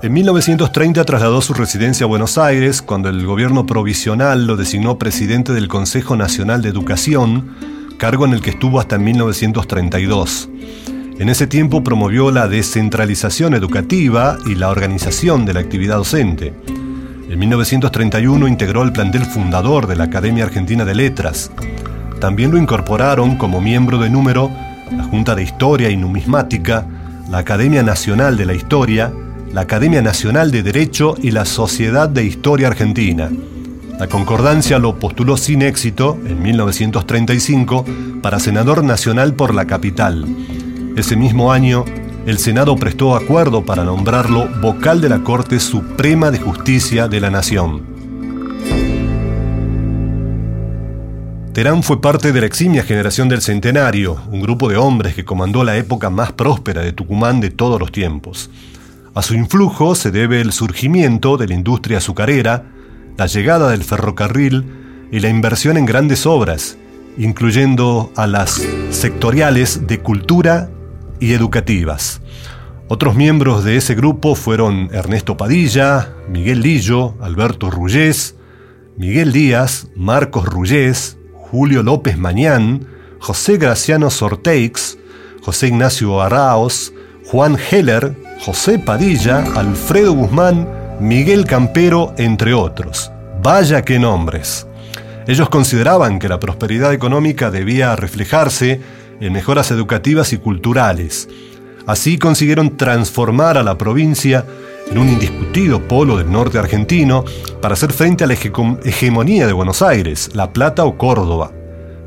En 0.05 0.13
1930 0.13 1.03
trasladó 1.07 1.41
su 1.41 1.55
residencia 1.55 2.05
a 2.05 2.07
Buenos 2.07 2.37
Aires 2.37 2.83
cuando 2.83 3.09
el 3.09 3.25
gobierno 3.25 3.65
provisional 3.65 4.47
lo 4.47 4.55
designó 4.55 4.99
presidente 4.99 5.55
del 5.55 5.67
Consejo 5.67 6.15
Nacional 6.15 6.61
de 6.61 6.69
Educación 6.69 7.49
cargo 7.97 8.27
en 8.27 8.35
el 8.35 8.43
que 8.43 8.51
estuvo 8.51 8.81
hasta 8.81 8.99
1932. 8.99 10.51
En 11.19 11.31
ese 11.31 11.47
tiempo 11.47 11.83
promovió 11.83 12.31
la 12.31 12.49
descentralización 12.49 13.55
educativa 13.55 14.37
y 14.45 14.57
la 14.57 14.69
organización 14.69 15.47
de 15.47 15.55
la 15.55 15.61
actividad 15.61 15.97
docente. 15.97 16.53
En 17.31 17.39
1931 17.39 18.47
integró 18.47 18.83
el 18.83 18.93
plantel 18.93 19.25
fundador 19.25 19.87
de 19.87 19.97
la 19.97 20.05
Academia 20.05 20.45
Argentina 20.45 20.85
de 20.85 20.97
Letras. 20.97 21.51
También 22.21 22.51
lo 22.51 22.59
incorporaron 22.59 23.39
como 23.39 23.63
miembro 23.63 23.97
de 23.97 24.11
número 24.11 24.51
la 24.95 25.05
Junta 25.05 25.35
de 25.35 25.45
Historia 25.45 25.89
y 25.89 25.97
Numismática, 25.97 26.87
la 27.31 27.39
Academia 27.39 27.83
Nacional 27.83 28.37
de 28.37 28.45
la 28.45 28.53
Historia, 28.53 29.11
la 29.55 29.61
Academia 29.61 30.03
Nacional 30.03 30.51
de 30.51 30.65
Derecho 30.65 31.15
y 31.23 31.31
la 31.31 31.45
Sociedad 31.45 32.09
de 32.09 32.25
Historia 32.25 32.67
Argentina. 32.67 33.31
La 34.01 34.09
concordancia 34.09 34.81
lo 34.81 34.99
postuló 34.99 35.37
sin 35.37 35.63
éxito 35.63 36.19
en 36.27 36.43
1935 36.43 37.85
para 38.21 38.41
senador 38.41 38.83
nacional 38.83 39.35
por 39.35 39.55
la 39.55 39.65
capital. 39.65 40.27
Ese 40.97 41.15
mismo 41.15 41.53
año, 41.53 41.85
el 42.27 42.39
Senado 42.39 42.75
prestó 42.75 43.15
acuerdo 43.15 43.65
para 43.65 43.85
nombrarlo 43.85 44.49
vocal 44.61 45.01
de 45.01 45.09
la 45.09 45.21
Corte 45.21 45.61
Suprema 45.61 46.33
de 46.33 46.41
Justicia 46.41 47.07
de 47.07 47.21
la 47.21 47.31
Nación. 47.31 47.95
Terán 51.53 51.85
fue 51.85 52.01
parte 52.01 52.33
de 52.33 52.41
la 52.41 52.47
eximia 52.47 52.83
generación 52.83 53.29
del 53.29 53.41
Centenario, 53.41 54.21
un 54.33 54.41
grupo 54.41 54.69
de 54.69 54.77
hombres 54.77 55.15
que 55.15 55.25
comandó 55.25 55.63
la 55.63 55.77
época 55.77 56.11
más 56.11 56.33
próspera 56.33 56.83
de 56.83 56.93
Tucumán 56.93 57.41
de 57.41 57.51
todos 57.51 57.79
los 57.79 57.93
tiempos. 57.93 58.51
A 59.15 59.23
su 59.23 59.35
influjo 59.35 59.95
se 59.95 60.11
debe 60.11 60.41
el 60.41 60.53
surgimiento 60.53 61.37
de 61.37 61.47
la 61.47 61.55
industria 61.55 61.99
azucarera, 61.99 62.65
la 63.17 63.27
llegada 63.27 63.71
del 63.71 63.85
ferrocarril 63.85 64.65
y 65.13 65.21
la 65.21 65.29
inversión 65.29 65.77
en 65.77 65.87
grandes 65.87 66.27
obras, 66.27 66.77
incluyendo 67.17 68.13
a 68.17 68.27
las 68.27 68.67
sectoriales 68.91 69.87
de 69.87 70.01
cultura 70.01 70.69
y 71.21 71.33
educativas. 71.33 72.23
Otros 72.89 73.15
miembros 73.15 73.63
de 73.63 73.77
ese 73.77 73.95
grupo 73.95 74.35
fueron 74.35 74.91
Ernesto 74.93 75.37
Padilla, 75.37 76.13
Miguel 76.29 76.61
Lillo, 76.61 77.15
Alberto 77.21 77.71
Rullés, 77.71 78.35
Miguel 78.97 79.33
Díaz, 79.33 79.87
Marcos 79.95 80.45
Rullés, 80.45 81.19
Julio 81.35 81.85
López 81.85 82.19
Mañán, 82.19 82.89
José 83.21 83.59
Graciano 83.59 84.11
Sorteix, 84.11 84.99
José 85.41 85.69
Ignacio 85.69 86.21
Araos, 86.21 86.93
Juan 87.27 87.57
Heller, 87.71 88.24
José 88.41 88.79
Padilla, 88.79 89.45
Alfredo 89.55 90.13
Guzmán, 90.13 90.69
Miguel 91.01 91.47
Campero, 91.47 92.15
entre 92.19 92.55
otros. 92.55 93.11
Vaya 93.43 93.83
qué 93.83 93.99
nombres. 93.99 94.67
Ellos 95.27 95.49
consideraban 95.49 96.19
que 96.19 96.29
la 96.29 96.41
prosperidad 96.41 96.93
económica 96.93 97.51
debía 97.51 97.97
reflejarse 97.97 98.81
en 99.21 99.33
mejoras 99.33 99.71
educativas 99.71 100.33
y 100.33 100.39
culturales. 100.39 101.29
Así 101.87 102.19
consiguieron 102.19 102.77
transformar 102.77 103.57
a 103.57 103.63
la 103.63 103.79
provincia 103.79 104.45
en 104.91 104.99
un 104.99 105.09
indiscutido 105.09 105.87
polo 105.89 106.19
del 106.19 106.31
norte 106.31 106.59
argentino 106.59 107.25
para 107.63 107.75
hacer 107.75 107.93
frente 107.93 108.25
a 108.25 108.27
la 108.27 108.35
hegemonía 108.35 109.47
de 109.47 109.53
Buenos 109.53 109.81
Aires, 109.81 110.31
La 110.35 110.53
Plata 110.53 110.85
o 110.85 110.99
Córdoba. 110.99 111.53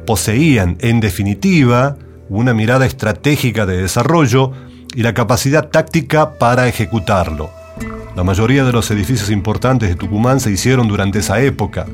Poseían, 0.05 0.77
en 0.79 0.99
definitiva, 0.99 1.97
una 2.29 2.53
mirada 2.53 2.85
estratégica 2.85 3.65
de 3.65 3.81
desarrollo 3.81 4.51
y 4.97 5.03
la 5.03 5.13
capacidad 5.13 5.69
táctica 5.69 6.39
para 6.39 6.67
ejecutarlo. 6.67 7.51
La 8.15 8.23
mayoría 8.23 8.63
de 8.63 8.71
los 8.71 8.89
edificios 8.89 9.29
importantes 9.29 9.89
de 9.89 9.95
Tucumán 9.95 10.39
se 10.39 10.49
hicieron 10.49 10.87
durante 10.87 11.19
esa 11.19 11.39
época. 11.39 11.85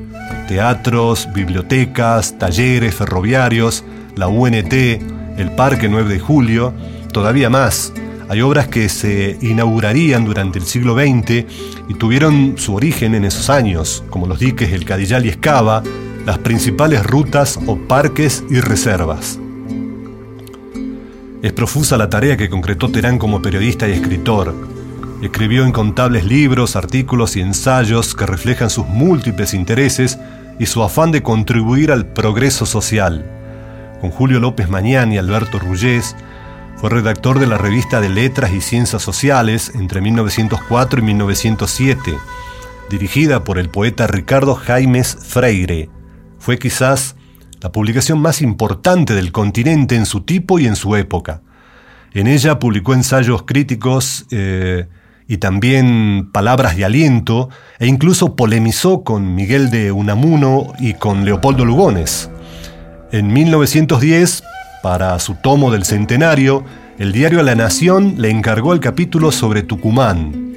Teatros, 0.47 1.27
bibliotecas, 1.33 2.39
talleres 2.39 2.95
ferroviarios, 2.95 3.83
la 4.15 4.29
UNT, 4.29 4.71
el 4.71 5.51
Parque 5.53 5.89
9 5.89 6.13
de 6.13 6.19
Julio, 6.21 6.73
todavía 7.11 7.49
más. 7.49 7.91
Hay 8.29 8.39
obras 8.39 8.69
que 8.69 8.87
se 8.87 9.37
inaugurarían 9.41 10.23
durante 10.23 10.57
el 10.59 10.65
siglo 10.65 10.95
XX 10.95 11.45
y 11.89 11.95
tuvieron 11.95 12.53
su 12.55 12.73
origen 12.73 13.15
en 13.15 13.25
esos 13.25 13.49
años, 13.49 14.01
como 14.09 14.27
los 14.27 14.39
diques 14.39 14.71
El 14.71 14.85
Cadillal 14.85 15.25
y 15.25 15.29
Escava, 15.29 15.83
las 16.25 16.37
principales 16.37 17.05
rutas 17.05 17.59
o 17.67 17.75
parques 17.75 18.45
y 18.49 18.61
reservas. 18.61 19.39
Es 21.43 21.51
profusa 21.51 21.97
la 21.97 22.09
tarea 22.09 22.37
que 22.37 22.49
concretó 22.49 22.89
Terán 22.89 23.19
como 23.19 23.41
periodista 23.41 23.85
y 23.85 23.91
escritor. 23.91 24.55
Escribió 25.21 25.67
incontables 25.67 26.23
libros, 26.23 26.77
artículos 26.77 27.35
y 27.35 27.41
ensayos 27.41 28.15
que 28.15 28.25
reflejan 28.25 28.69
sus 28.69 28.87
múltiples 28.87 29.53
intereses 29.53 30.17
y 30.57 30.67
su 30.67 30.81
afán 30.81 31.11
de 31.11 31.21
contribuir 31.21 31.91
al 31.91 32.05
progreso 32.05 32.65
social. 32.65 33.25
Con 33.99 34.09
Julio 34.09 34.39
López 34.39 34.69
Mañán 34.69 35.11
y 35.11 35.17
Alberto 35.17 35.59
Rullés, 35.59 36.15
fue 36.77 36.89
redactor 36.89 37.39
de 37.39 37.47
la 37.47 37.57
revista 37.57 37.99
de 37.99 38.07
Letras 38.07 38.53
y 38.53 38.61
Ciencias 38.61 39.01
Sociales 39.01 39.73
entre 39.75 39.99
1904 39.99 41.01
y 41.01 41.03
1907. 41.03 42.17
dirigida 42.89 43.43
por 43.43 43.59
el 43.59 43.67
poeta 43.67 44.07
Ricardo 44.07 44.55
Jaimes 44.55 45.17
Freire. 45.19 45.89
Fue 46.39 46.57
quizás 46.57 47.17
la 47.63 47.71
publicación 47.71 48.19
más 48.19 48.41
importante 48.41 49.15
del 49.15 49.31
continente 49.31 49.95
en 49.95 50.05
su 50.05 50.21
tipo 50.21 50.59
y 50.59 50.67
en 50.67 50.75
su 50.75 50.97
época. 50.97 51.41
En 52.13 52.27
ella 52.27 52.59
publicó 52.59 52.93
ensayos 52.93 53.43
críticos 53.43 54.25
eh, 54.31 54.87
y 55.29 55.37
también 55.37 56.29
palabras 56.33 56.75
de 56.75 56.83
aliento, 56.83 57.49
e 57.79 57.87
incluso 57.87 58.35
polemizó 58.35 59.03
con 59.05 59.33
Miguel 59.33 59.71
de 59.71 59.93
Unamuno 59.93 60.73
y 60.77 60.95
con 60.95 61.23
Leopoldo 61.23 61.63
Lugones. 61.63 62.29
En 63.13 63.31
1910, 63.31 64.43
para 64.83 65.17
su 65.19 65.35
tomo 65.35 65.71
del 65.71 65.85
centenario, 65.85 66.65
el 66.99 67.13
diario 67.13 67.41
La 67.43 67.55
Nación 67.55 68.15
le 68.17 68.29
encargó 68.29 68.73
el 68.73 68.81
capítulo 68.81 69.31
sobre 69.31 69.63
Tucumán. 69.63 70.53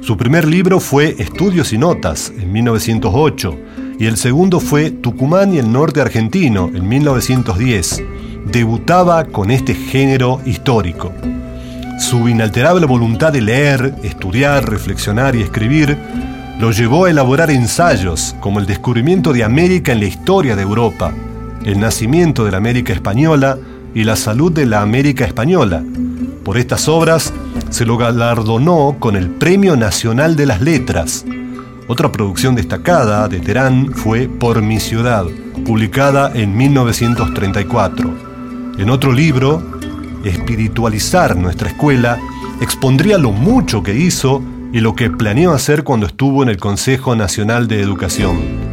Su 0.00 0.16
primer 0.16 0.46
libro 0.46 0.78
fue 0.78 1.16
Estudios 1.18 1.72
y 1.72 1.78
Notas, 1.78 2.32
en 2.38 2.52
1908, 2.52 3.58
y 3.98 4.06
el 4.06 4.16
segundo 4.16 4.60
fue 4.60 4.90
Tucumán 4.90 5.54
y 5.54 5.58
el 5.58 5.72
norte 5.72 6.00
argentino, 6.00 6.70
en 6.74 6.86
1910. 6.88 8.02
Debutaba 8.50 9.24
con 9.24 9.50
este 9.50 9.74
género 9.74 10.40
histórico. 10.44 11.12
Su 11.98 12.28
inalterable 12.28 12.86
voluntad 12.86 13.32
de 13.32 13.40
leer, 13.40 13.94
estudiar, 14.02 14.68
reflexionar 14.68 15.34
y 15.34 15.42
escribir 15.42 15.96
lo 16.60 16.70
llevó 16.70 17.06
a 17.06 17.10
elaborar 17.10 17.50
ensayos 17.50 18.36
como 18.40 18.60
el 18.60 18.66
descubrimiento 18.66 19.32
de 19.32 19.44
América 19.44 19.92
en 19.92 20.00
la 20.00 20.06
historia 20.06 20.56
de 20.56 20.62
Europa, 20.62 21.12
el 21.64 21.80
nacimiento 21.80 22.44
de 22.44 22.50
la 22.50 22.58
América 22.58 22.92
española 22.92 23.58
y 23.94 24.04
la 24.04 24.16
salud 24.16 24.52
de 24.52 24.66
la 24.66 24.82
América 24.82 25.24
española. 25.24 25.82
Por 26.44 26.58
estas 26.58 26.86
obras 26.86 27.32
se 27.70 27.86
lo 27.86 27.96
galardonó 27.96 28.96
con 28.98 29.16
el 29.16 29.30
Premio 29.30 29.74
Nacional 29.74 30.36
de 30.36 30.46
las 30.46 30.60
Letras. 30.60 31.24
Otra 31.88 32.10
producción 32.10 32.56
destacada 32.56 33.28
de 33.28 33.38
Terán 33.38 33.92
fue 33.94 34.28
Por 34.28 34.60
mi 34.60 34.80
ciudad, 34.80 35.24
publicada 35.64 36.32
en 36.34 36.56
1934. 36.56 38.14
En 38.78 38.90
otro 38.90 39.12
libro, 39.12 39.62
espiritualizar 40.24 41.36
nuestra 41.36 41.68
escuela, 41.68 42.18
expondría 42.60 43.18
lo 43.18 43.30
mucho 43.30 43.84
que 43.84 43.94
hizo 43.94 44.42
y 44.72 44.80
lo 44.80 44.96
que 44.96 45.10
planeó 45.10 45.52
hacer 45.52 45.84
cuando 45.84 46.06
estuvo 46.06 46.42
en 46.42 46.48
el 46.48 46.56
Consejo 46.56 47.14
Nacional 47.14 47.68
de 47.68 47.80
Educación. 47.80 48.66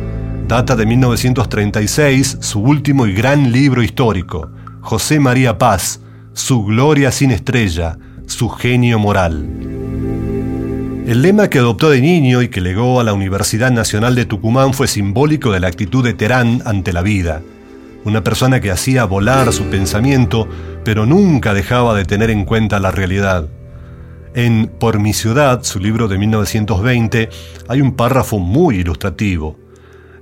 Data 0.47 0.75
de 0.75 0.87
1936 0.87 2.39
su 2.41 2.61
último 2.61 3.05
y 3.05 3.13
gran 3.13 3.51
libro 3.51 3.83
histórico, 3.83 4.49
José 4.81 5.19
María 5.19 5.59
Paz, 5.59 6.01
Su 6.33 6.65
Gloria 6.65 7.11
sin 7.11 7.29
Estrella, 7.29 7.95
Su 8.25 8.49
Genio 8.49 8.97
Moral. 8.97 9.92
El 11.05 11.21
lema 11.21 11.49
que 11.49 11.59
adoptó 11.59 11.89
de 11.89 12.01
niño 12.01 12.41
y 12.41 12.47
que 12.47 12.61
legó 12.61 12.99
a 12.99 13.03
la 13.03 13.13
Universidad 13.13 13.71
Nacional 13.71 14.15
de 14.15 14.25
Tucumán 14.25 14.73
fue 14.73 14.87
simbólico 14.87 15.51
de 15.51 15.59
la 15.59 15.67
actitud 15.67 16.03
de 16.03 16.13
Terán 16.13 16.61
ante 16.65 16.93
la 16.93 17.01
vida 17.01 17.41
una 18.05 18.23
persona 18.23 18.59
que 18.59 18.71
hacía 18.71 19.05
volar 19.05 19.51
su 19.53 19.65
pensamiento, 19.65 20.47
pero 20.83 21.05
nunca 21.05 21.53
dejaba 21.53 21.95
de 21.95 22.05
tener 22.05 22.29
en 22.29 22.45
cuenta 22.45 22.79
la 22.79 22.91
realidad. 22.91 23.47
En 24.35 24.67
Por 24.67 24.99
mi 24.99 25.13
ciudad, 25.13 25.63
su 25.63 25.79
libro 25.79 26.07
de 26.07 26.17
1920, 26.17 27.29
hay 27.67 27.81
un 27.81 27.93
párrafo 27.93 28.39
muy 28.39 28.77
ilustrativo. 28.77 29.57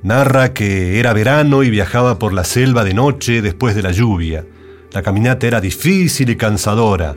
Narra 0.03 0.53
que 0.53 0.99
era 0.99 1.13
verano 1.13 1.63
y 1.63 1.69
viajaba 1.69 2.19
por 2.19 2.33
la 2.33 2.43
selva 2.43 2.83
de 2.83 2.93
noche 2.93 3.41
después 3.41 3.75
de 3.75 3.83
la 3.83 3.91
lluvia. 3.91 4.45
La 4.91 5.01
caminata 5.01 5.47
era 5.47 5.61
difícil 5.61 6.29
y 6.29 6.35
cansadora. 6.35 7.15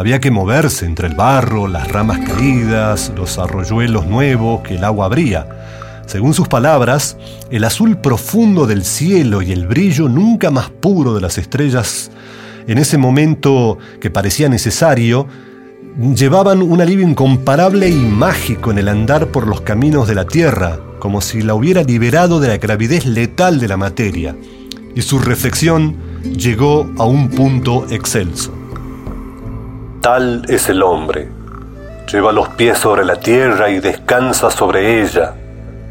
Había 0.00 0.18
que 0.18 0.30
moverse 0.30 0.86
entre 0.86 1.08
el 1.08 1.14
barro, 1.14 1.68
las 1.68 1.92
ramas 1.92 2.20
caídas, 2.20 3.12
los 3.14 3.38
arroyuelos 3.38 4.06
nuevos 4.06 4.62
que 4.62 4.76
el 4.76 4.84
agua 4.84 5.04
abría. 5.04 5.46
Según 6.06 6.32
sus 6.32 6.48
palabras, 6.48 7.18
el 7.50 7.64
azul 7.64 7.98
profundo 7.98 8.66
del 8.66 8.82
cielo 8.82 9.42
y 9.42 9.52
el 9.52 9.66
brillo 9.66 10.08
nunca 10.08 10.50
más 10.50 10.70
puro 10.70 11.12
de 11.12 11.20
las 11.20 11.36
estrellas, 11.36 12.10
en 12.66 12.78
ese 12.78 12.96
momento 12.96 13.76
que 14.00 14.08
parecía 14.08 14.48
necesario, 14.48 15.26
llevaban 16.14 16.62
un 16.62 16.80
alivio 16.80 17.06
incomparable 17.06 17.90
y 17.90 17.96
mágico 17.96 18.70
en 18.70 18.78
el 18.78 18.88
andar 18.88 19.26
por 19.26 19.46
los 19.46 19.60
caminos 19.60 20.08
de 20.08 20.14
la 20.14 20.24
Tierra, 20.24 20.80
como 20.98 21.20
si 21.20 21.42
la 21.42 21.52
hubiera 21.52 21.82
liberado 21.82 22.40
de 22.40 22.48
la 22.48 22.56
gravidez 22.56 23.04
letal 23.04 23.60
de 23.60 23.68
la 23.68 23.76
materia. 23.76 24.34
Y 24.94 25.02
su 25.02 25.18
reflexión 25.18 25.94
llegó 26.22 26.90
a 26.96 27.04
un 27.04 27.28
punto 27.28 27.86
excelso. 27.90 28.59
Tal 30.00 30.42
es 30.48 30.68
el 30.68 30.82
hombre. 30.82 31.28
Lleva 32.10 32.32
los 32.32 32.48
pies 32.50 32.78
sobre 32.78 33.04
la 33.04 33.16
tierra 33.16 33.70
y 33.70 33.80
descansa 33.80 34.50
sobre 34.50 35.02
ella 35.02 35.34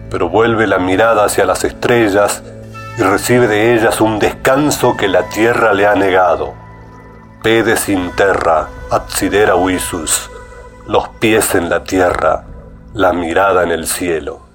pero 0.10 0.30
vuelve 0.30 0.68
la 0.68 0.80
mirada 0.80 1.26
hacia 1.26 1.46
las 1.46 1.64
estrellas 1.64 2.44
y 2.98 3.02
recibe 3.02 3.48
de 3.48 3.76
ellas 3.76 4.02
un 4.02 4.20
descanso 4.20 4.98
que 4.98 5.08
la 5.08 5.30
tierra 5.30 5.74
le 5.74 5.86
ha 5.86 5.96
negado. 5.96 6.54
Pedes 7.44 7.88
in 7.88 8.12
terra, 8.16 8.68
adsidera 8.92 9.56
visus, 9.56 10.30
los 10.88 11.08
pies 11.20 11.56
en 11.56 11.70
la 11.70 11.84
tierra, 11.84 12.46
la 12.94 13.14
mirada 13.14 13.64
en 13.64 13.72
el 13.72 13.88
cielo. 13.88 14.46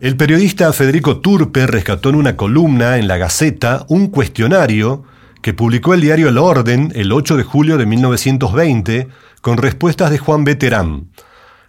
El 0.00 0.16
periodista 0.16 0.72
Federico 0.72 1.18
Turpe 1.18 1.66
rescató 1.66 2.10
en 2.10 2.14
una 2.14 2.36
columna 2.36 2.98
en 2.98 3.08
la 3.08 3.16
Gaceta 3.16 3.84
un 3.88 4.08
cuestionario 4.08 5.02
que 5.42 5.54
publicó 5.54 5.94
el 5.94 6.00
diario 6.00 6.28
El 6.28 6.38
Orden 6.38 6.92
el 6.94 7.12
8 7.12 7.36
de 7.36 7.42
julio 7.42 7.78
de 7.78 7.86
1920 7.86 9.08
con 9.40 9.56
respuestas 9.56 10.10
de 10.10 10.18
Juan 10.18 10.44
Beterán. 10.44 11.08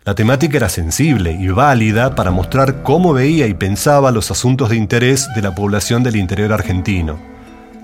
La 0.05 0.15
temática 0.15 0.58
era 0.58 0.69
sensible 0.69 1.34
y 1.34 1.49
válida 1.49 2.15
para 2.15 2.32
mostrar 2.32 2.82
cómo 2.84 3.13
veía 3.13 3.47
y 3.47 3.53
pensaba 3.53 4.12
los 4.12 4.32
asuntos 4.32 4.69
de 4.69 4.75
interés 4.75 5.27
de 5.36 5.41
la 5.41 5.53
población 5.53 6.03
del 6.03 6.15
interior 6.15 6.51
argentino. 6.51 7.19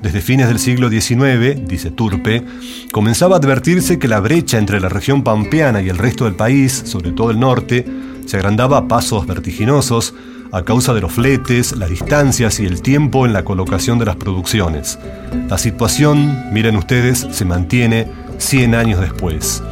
Desde 0.02 0.22
fines 0.22 0.48
del 0.48 0.60
siglo 0.60 0.90
XIX, 0.90 1.68
dice 1.68 1.92
Turpe, 1.92 2.44
comenzaba 2.92 3.36
a 3.36 3.40
advertirse 3.40 4.00
que 4.00 4.08
la 4.08 4.20
brecha 4.20 4.58
entre 4.58 4.80
la 4.80 4.90
región 4.90 5.24
pampeana 5.24 5.82
y 5.82 5.90
el 5.90 5.98
resto 5.98 6.26
del 6.26 6.36
país, 6.36 6.84
sobre 6.86 7.12
todo 7.12 7.32
el 7.32 7.40
norte, 7.40 7.86
se 8.26 8.38
agrandaba 8.38 8.78
a 8.78 8.88
pasos 8.88 9.26
vertiginosos 9.28 10.14
a 10.52 10.64
causa 10.64 10.94
de 10.94 11.02
los 11.02 11.12
fletes, 11.12 11.76
las 11.76 11.90
distancias 11.90 12.60
y 12.60 12.66
el 12.66 12.82
tiempo 12.82 13.26
en 13.26 13.34
la 13.34 13.44
colocación 13.44 14.00
de 14.00 14.06
las 14.06 14.16
producciones. 14.16 15.00
La 15.50 15.58
situación, 15.58 16.52
miren 16.54 16.76
ustedes, 16.76 17.28
se 17.32 17.46
mantiene 17.46 18.08
100 18.38 18.76
años 18.76 19.00
después. 19.02 19.64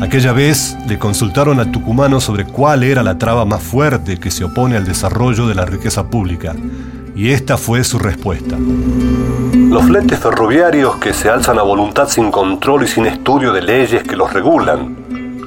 Aquella 0.00 0.32
vez 0.32 0.76
le 0.88 0.98
consultaron 0.98 1.60
a 1.60 1.70
Tucumano 1.70 2.20
sobre 2.20 2.46
cuál 2.46 2.84
era 2.84 3.02
la 3.02 3.18
traba 3.18 3.44
más 3.44 3.62
fuerte 3.62 4.18
que 4.18 4.30
se 4.30 4.44
opone 4.44 4.76
al 4.76 4.86
desarrollo 4.86 5.46
de 5.46 5.54
la 5.54 5.66
riqueza 5.66 6.08
pública, 6.08 6.54
y 7.14 7.30
esta 7.30 7.58
fue 7.58 7.84
su 7.84 7.98
respuesta. 7.98 8.56
Los 9.52 9.84
fletes 9.84 10.18
ferroviarios 10.18 10.96
que 10.96 11.12
se 11.12 11.28
alzan 11.28 11.58
a 11.58 11.62
voluntad 11.62 12.08
sin 12.08 12.30
control 12.30 12.84
y 12.84 12.88
sin 12.88 13.04
estudio 13.06 13.52
de 13.52 13.60
leyes 13.60 14.02
que 14.02 14.16
los 14.16 14.32
regulan. 14.32 14.96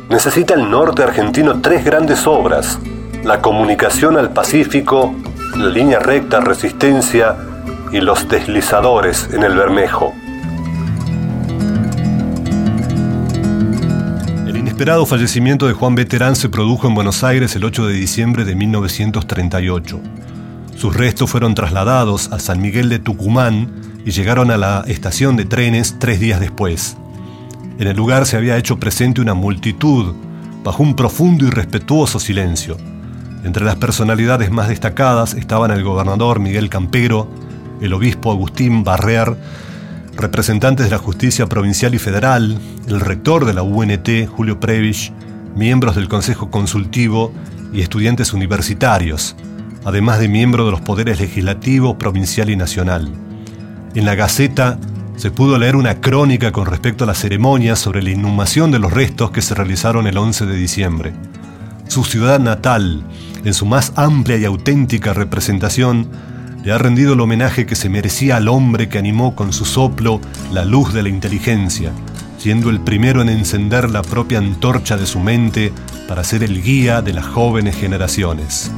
Necesita 0.09 0.53
el 0.53 0.69
norte 0.69 1.01
argentino 1.01 1.59
tres 1.61 1.83
grandes 1.83 2.27
obras, 2.27 2.77
la 3.23 3.41
comunicación 3.41 4.17
al 4.17 4.31
Pacífico, 4.31 5.15
la 5.57 5.69
línea 5.69 5.99
recta 5.99 6.39
resistencia 6.39 7.35
y 7.91 8.01
los 8.01 8.27
deslizadores 8.27 9.29
en 9.33 9.43
el 9.43 9.55
Bermejo. 9.55 10.13
esperado 14.73 15.05
fallecimiento 15.05 15.67
de 15.67 15.73
Juan 15.73 15.93
Veterán 15.93 16.35
se 16.35 16.49
produjo 16.49 16.87
en 16.87 16.95
Buenos 16.95 17.23
Aires 17.23 17.55
el 17.55 17.63
8 17.63 17.85
de 17.87 17.93
diciembre 17.93 18.43
de 18.43 18.55
1938. 18.55 20.01
Sus 20.75 20.95
restos 20.95 21.29
fueron 21.29 21.53
trasladados 21.53 22.31
a 22.31 22.39
San 22.39 22.59
Miguel 22.59 22.89
de 22.89 22.97
Tucumán 22.97 23.71
y 24.03 24.09
llegaron 24.09 24.49
a 24.49 24.57
la 24.57 24.83
estación 24.87 25.37
de 25.37 25.45
trenes 25.45 25.99
tres 25.99 26.19
días 26.19 26.39
después. 26.39 26.97
En 27.77 27.87
el 27.87 27.95
lugar 27.95 28.25
se 28.25 28.35
había 28.35 28.57
hecho 28.57 28.79
presente 28.79 29.21
una 29.21 29.35
multitud 29.35 30.15
bajo 30.63 30.81
un 30.81 30.95
profundo 30.95 31.45
y 31.45 31.51
respetuoso 31.51 32.19
silencio. 32.19 32.75
Entre 33.43 33.65
las 33.65 33.75
personalidades 33.75 34.51
más 34.51 34.69
destacadas 34.69 35.33
estaban 35.33 35.71
el 35.71 35.83
gobernador 35.83 36.39
Miguel 36.39 36.69
Campero, 36.69 37.29
el 37.81 37.93
obispo 37.93 38.31
Agustín 38.31 38.85
Barrer, 38.85 39.35
representantes 40.15 40.85
de 40.85 40.91
la 40.91 40.97
justicia 40.97 41.47
provincial 41.47 41.93
y 41.93 41.99
federal, 41.99 42.57
el 42.87 42.99
rector 43.01 43.45
de 43.45 43.53
la 43.53 43.61
UNT, 43.61 44.27
Julio 44.27 44.59
Previch, 44.61 45.11
miembros 45.55 45.95
del 45.95 46.07
Consejo 46.07 46.49
Consultivo 46.49 47.33
y 47.73 47.81
estudiantes 47.81 48.31
universitarios, 48.31 49.35
además 49.83 50.19
de 50.19 50.29
miembros 50.29 50.65
de 50.67 50.71
los 50.71 50.81
poderes 50.81 51.19
legislativo, 51.19 51.97
provincial 51.97 52.49
y 52.49 52.55
nacional. 52.55 53.11
En 53.93 54.05
la 54.05 54.15
Gaceta 54.15 54.79
se 55.17 55.31
pudo 55.31 55.57
leer 55.57 55.75
una 55.75 55.99
crónica 55.99 56.53
con 56.53 56.65
respecto 56.65 57.03
a 57.03 57.07
la 57.07 57.13
ceremonia 57.13 57.75
sobre 57.75 58.01
la 58.01 58.11
inhumación 58.11 58.71
de 58.71 58.79
los 58.79 58.93
restos 58.93 59.31
que 59.31 59.41
se 59.41 59.53
realizaron 59.53 60.07
el 60.07 60.17
11 60.17 60.45
de 60.45 60.55
diciembre. 60.55 61.13
Su 61.93 62.03
ciudad 62.03 62.39
natal, 62.39 63.03
en 63.45 63.53
su 63.53 63.67
más 63.67 63.93
amplia 63.95 64.35
y 64.37 64.45
auténtica 64.45 65.13
representación, 65.13 66.07
le 66.63 66.71
ha 66.71 66.79
rendido 66.79 67.13
el 67.13 67.19
homenaje 67.19 67.67
que 67.67 67.75
se 67.75 67.87
merecía 67.87 68.37
al 68.37 68.47
hombre 68.47 68.89
que 68.89 68.97
animó 68.97 69.35
con 69.35 69.53
su 69.53 69.63
soplo 69.63 70.19
la 70.51 70.65
luz 70.65 70.91
de 70.91 71.03
la 71.03 71.09
inteligencia, 71.09 71.91
siendo 72.39 72.71
el 72.71 72.79
primero 72.79 73.21
en 73.21 73.29
encender 73.29 73.91
la 73.91 74.01
propia 74.01 74.39
antorcha 74.39 74.97
de 74.97 75.05
su 75.05 75.19
mente 75.19 75.71
para 76.07 76.23
ser 76.23 76.41
el 76.41 76.63
guía 76.63 77.03
de 77.03 77.13
las 77.13 77.27
jóvenes 77.27 77.75
generaciones. 77.75 78.71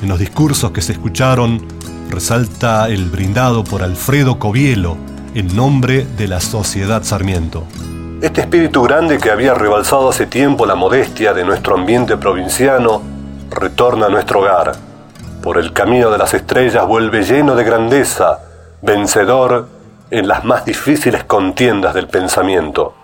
En 0.00 0.08
los 0.08 0.18
discursos 0.18 0.70
que 0.70 0.80
se 0.80 0.92
escucharon, 0.92 1.62
resalta 2.08 2.88
el 2.88 3.10
brindado 3.10 3.62
por 3.62 3.82
Alfredo 3.82 4.38
Covielo 4.38 4.96
en 5.34 5.54
nombre 5.54 6.06
de 6.16 6.28
la 6.28 6.40
Sociedad 6.40 7.04
Sarmiento. 7.04 7.66
Este 8.22 8.42
espíritu 8.42 8.84
grande 8.84 9.18
que 9.18 9.32
había 9.32 9.52
rebalsado 9.52 10.08
hace 10.08 10.26
tiempo 10.26 10.64
la 10.64 10.76
modestia 10.76 11.34
de 11.34 11.44
nuestro 11.44 11.74
ambiente 11.74 12.16
provinciano 12.16 13.02
retorna 13.50 14.06
a 14.06 14.08
nuestro 14.10 14.38
hogar. 14.38 14.76
Por 15.42 15.58
el 15.58 15.72
camino 15.72 16.08
de 16.08 16.18
las 16.18 16.32
estrellas 16.32 16.86
vuelve 16.86 17.24
lleno 17.24 17.56
de 17.56 17.64
grandeza, 17.64 18.38
vencedor 18.80 19.68
en 20.08 20.28
las 20.28 20.44
más 20.44 20.64
difíciles 20.64 21.24
contiendas 21.24 21.94
del 21.94 22.06
pensamiento. 22.06 22.94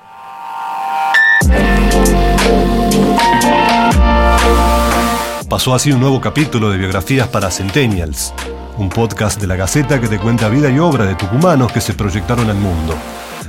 Pasó 5.50 5.74
así 5.74 5.90
un 5.90 5.98
nuevo 5.98 6.20
capítulo 6.20 6.70
de 6.70 6.78
biografías 6.78 7.26
para 7.26 7.50
Centennials, 7.50 8.32
un 8.76 8.88
podcast 8.88 9.40
de 9.40 9.48
la 9.48 9.56
Gaceta 9.56 10.00
que 10.00 10.06
te 10.06 10.20
cuenta 10.20 10.48
vida 10.48 10.70
y 10.70 10.78
obra 10.78 11.06
de 11.06 11.16
tucumanos 11.16 11.72
que 11.72 11.80
se 11.80 11.94
proyectaron 11.94 12.48
al 12.48 12.56
mundo. 12.56 12.94